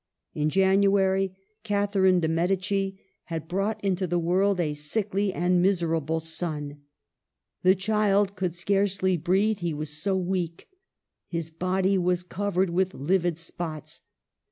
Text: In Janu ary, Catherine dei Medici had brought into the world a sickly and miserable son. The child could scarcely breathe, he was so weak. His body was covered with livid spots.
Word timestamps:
In 0.33 0.49
Janu 0.49 0.99
ary, 0.99 1.35
Catherine 1.63 2.21
dei 2.21 2.27
Medici 2.27 2.99
had 3.25 3.47
brought 3.47 3.79
into 3.83 4.07
the 4.07 4.17
world 4.17 4.59
a 4.59 4.73
sickly 4.73 5.31
and 5.31 5.61
miserable 5.61 6.19
son. 6.19 6.81
The 7.61 7.75
child 7.75 8.35
could 8.35 8.55
scarcely 8.55 9.15
breathe, 9.15 9.59
he 9.59 9.75
was 9.75 9.91
so 10.01 10.17
weak. 10.17 10.67
His 11.27 11.51
body 11.51 11.99
was 11.99 12.23
covered 12.23 12.71
with 12.71 12.95
livid 12.95 13.37
spots. 13.37 14.01